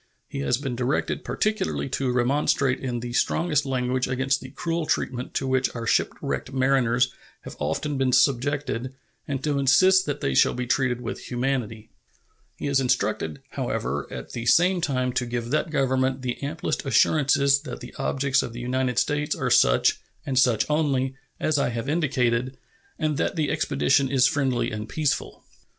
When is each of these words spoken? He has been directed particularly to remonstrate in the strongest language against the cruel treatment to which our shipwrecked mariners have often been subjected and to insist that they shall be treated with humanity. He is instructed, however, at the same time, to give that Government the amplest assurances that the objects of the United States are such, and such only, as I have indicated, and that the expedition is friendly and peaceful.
He 0.27 0.39
has 0.39 0.57
been 0.57 0.75
directed 0.75 1.23
particularly 1.23 1.87
to 1.89 2.11
remonstrate 2.11 2.79
in 2.79 3.01
the 3.01 3.13
strongest 3.13 3.67
language 3.67 4.07
against 4.07 4.41
the 4.41 4.49
cruel 4.49 4.87
treatment 4.87 5.35
to 5.35 5.45
which 5.45 5.69
our 5.75 5.85
shipwrecked 5.85 6.51
mariners 6.51 7.13
have 7.41 7.55
often 7.59 7.99
been 7.99 8.11
subjected 8.11 8.95
and 9.27 9.43
to 9.43 9.59
insist 9.59 10.07
that 10.07 10.19
they 10.19 10.33
shall 10.33 10.55
be 10.55 10.65
treated 10.65 11.01
with 11.01 11.25
humanity. 11.29 11.91
He 12.57 12.65
is 12.65 12.79
instructed, 12.79 13.43
however, 13.51 14.07
at 14.11 14.31
the 14.31 14.47
same 14.47 14.81
time, 14.81 15.13
to 15.13 15.25
give 15.27 15.51
that 15.51 15.69
Government 15.69 16.23
the 16.23 16.41
amplest 16.41 16.83
assurances 16.83 17.59
that 17.61 17.79
the 17.79 17.93
objects 17.99 18.41
of 18.41 18.53
the 18.53 18.59
United 18.59 18.97
States 18.97 19.35
are 19.35 19.51
such, 19.51 19.99
and 20.25 20.39
such 20.39 20.65
only, 20.67 21.13
as 21.39 21.59
I 21.59 21.69
have 21.69 21.87
indicated, 21.87 22.57
and 22.97 23.17
that 23.17 23.35
the 23.35 23.51
expedition 23.51 24.09
is 24.09 24.25
friendly 24.25 24.71
and 24.71 24.89
peaceful. 24.89 25.43